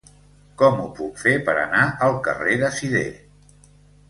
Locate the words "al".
2.09-2.17